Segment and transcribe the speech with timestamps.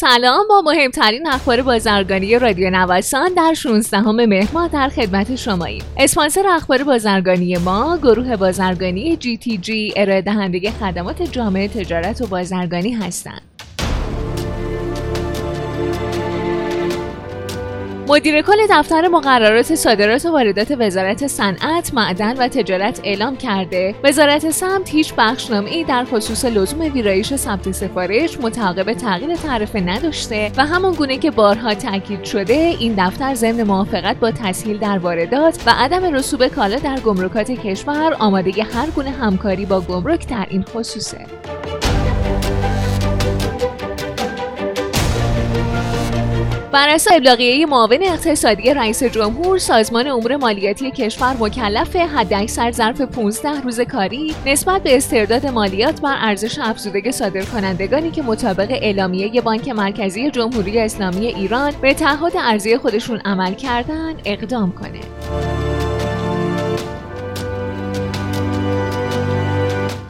[0.00, 5.82] سلام با مهمترین اخبار بازرگانی رادیو نوسان در 16 مهر ماه در خدمت شماییم.
[5.96, 12.26] اسپانسر اخبار بازرگانی ما گروه بازرگانی جی تی جی ارائه دهنده خدمات جامعه تجارت و
[12.26, 13.55] بازرگانی هستند.
[18.08, 24.50] مدیر کل دفتر مقررات صادرات و واردات وزارت صنعت، معدن و تجارت اعلام کرده وزارت
[24.50, 25.12] سمت هیچ
[25.66, 31.30] ای در خصوص لزوم ویرایش ثبت سفارش متعاقب تغییر تعرفه نداشته و همان گونه که
[31.30, 36.76] بارها تاکید شده این دفتر ضمن موافقت با تسهیل در واردات و عدم رسوب کالا
[36.76, 41.26] در گمرکات کشور آماده هر گونه همکاری با گمرک در این خصوصه.
[46.76, 53.60] بر اساس ابلاغیه معاون اقتصادی رئیس جمهور سازمان امور مالیاتی کشور مکلف حداکثر ظرف 15
[53.60, 60.30] روز کاری نسبت به استرداد مالیات بر ارزش افزوده صادرکنندگانی که مطابق اعلامیه بانک مرکزی
[60.30, 65.55] جمهوری اسلامی ایران به تعهد ارزی خودشون عمل کردن اقدام کنه.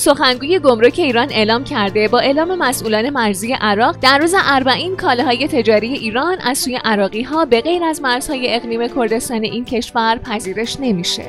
[0.00, 5.92] سخنگوی گمرک ایران اعلام کرده با اعلام مسئولان مرزی عراق در روز اربعین کالاهای تجاری
[5.92, 11.24] ایران از سوی عراقی ها به غیر از مرزهای اقلیم کردستان این کشور پذیرش نمیشه.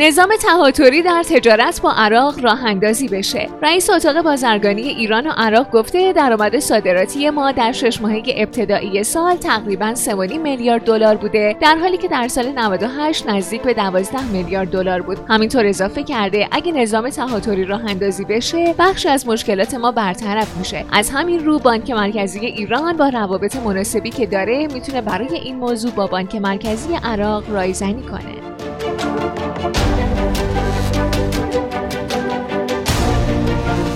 [0.00, 3.48] نظام تهاتری در تجارت با عراق راه اندازی بشه.
[3.62, 9.36] رئیس اتاق بازرگانی ایران و عراق گفته درآمد صادراتی ما در شش ماهه ابتدایی سال
[9.36, 14.70] تقریبا 3.5 میلیارد دلار بوده در حالی که در سال 98 نزدیک به 12 میلیارد
[14.70, 15.18] دلار بود.
[15.28, 20.84] همینطور اضافه کرده اگه نظام تهاتری راه اندازی بشه بخش از مشکلات ما برطرف میشه.
[20.92, 25.90] از همین رو بانک مرکزی ایران با روابط مناسبی که داره می‌تونه برای این موضوع
[25.90, 28.47] با بانک مرکزی عراق رایزنی کنه.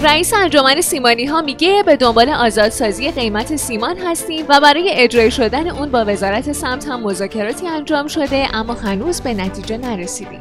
[0.03, 5.69] رئیس انجمن سیمانی ها میگه به دنبال آزادسازی قیمت سیمان هستیم و برای اجرای شدن
[5.69, 10.41] اون با وزارت سمت هم مذاکراتی انجام شده اما هنوز به نتیجه نرسیدیم.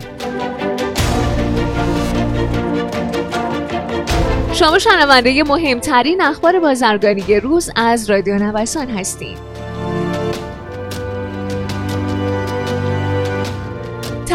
[4.54, 9.51] شما شنونده مهمترین اخبار بازرگانی روز از رادیو نوسان هستید.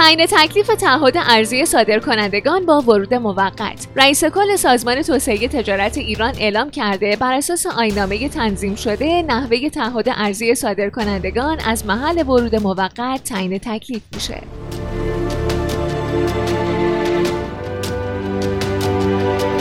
[0.06, 3.86] تعیین تکلیف تعهد ارزی صادرکنندگان با ورود موقت.
[3.96, 10.08] رئیس کل سازمان توسعه تجارت ایران اعلام کرده بر اساس آینامه تنظیم شده نحوه تعهد
[10.08, 14.42] ارزی صادرکنندگان از محل ورود موقت تعیین تکلیف میشه.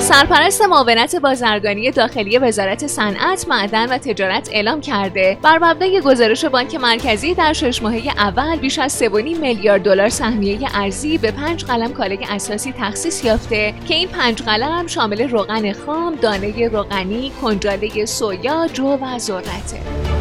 [0.06, 6.76] سرپرست معاونت بازرگانی داخلی وزارت صنعت، معدن و تجارت اعلام کرده بر مبنای گزارش بانک
[6.76, 11.94] مرکزی در شش ماهه اول بیش از 3.5 میلیارد دلار سهمیه ارزی به پنج قلم
[11.94, 18.68] کالای اساسی تخصیص یافته که این پنج قلم شامل روغن خام، دانه روغنی، کنجاله سویا،
[18.74, 20.15] جو و ذرته.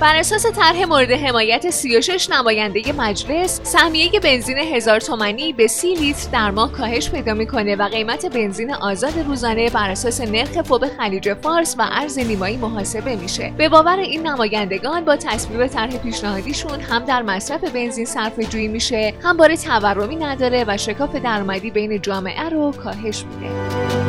[0.00, 6.30] بر اساس طرح مورد حمایت 36 نماینده مجلس سهمیه بنزین هزار تومانی به 30 لیتر
[6.32, 11.34] در ماه کاهش پیدا می‌کنه و قیمت بنزین آزاد روزانه بر اساس نرخ فوب خلیج
[11.34, 13.52] فارس و ارز نیمایی محاسبه میشه.
[13.58, 19.14] به باور این نمایندگان با تصویب طرح پیشنهادیشون هم در مصرف بنزین صرفه جویی میشه
[19.22, 23.99] هم بار تورمی نداره و شکاف درآمدی بین جامعه رو کاهش میده.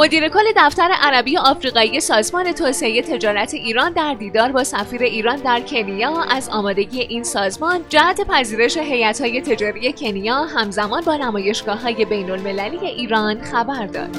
[0.00, 5.60] مدیر کل دفتر عربی آفریقایی سازمان توسعه تجارت ایران در دیدار با سفیر ایران در
[5.60, 13.42] کنیا از آمادگی این سازمان جهت پذیرش هیئت‌های تجاری کنیا همزمان با نمایشگاه‌های بین‌المللی ایران
[13.42, 14.16] خبر داد.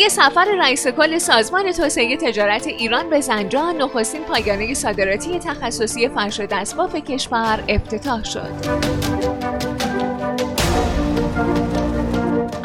[0.00, 6.40] طی سفر رئیس کل سازمان توسعه تجارت ایران به زنجان نخستین پایانه صادراتی تخصصی فرش
[6.40, 8.50] دستباف کشور افتتاح شد.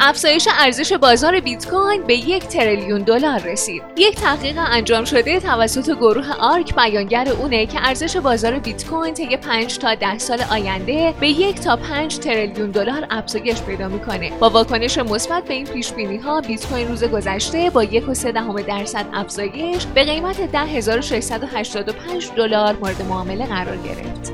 [0.08, 3.84] افزایش ارزش بازار بیت کوین به یک تریلیون دلار رسید.
[3.98, 9.38] یک تحقیق انجام شده توسط گروه آرک بیانگر اونه که ارزش بازار بیت کوین طی
[9.38, 14.32] 5 تا 10 سال آینده به یک تا 5 تریلیون دلار افزایش پیدا می‌کنه.
[14.40, 19.06] با واکنش مثبت به این پیش بینی ها بیت کوین روز گذشته با 1.3 درصد
[19.14, 24.34] افزایش به قیمت 10685 دلار مورد معامله قرار گرفت.